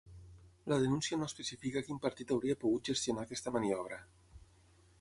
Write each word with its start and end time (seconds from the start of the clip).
La 0.71 0.77
denúncia 0.83 1.19
no 1.19 1.27
especifica 1.31 1.83
quin 1.89 2.01
partit 2.05 2.33
hauria 2.37 2.57
pogut 2.63 2.89
gestionar 2.93 3.27
aquesta 3.27 3.57
maniobra. 3.59 4.01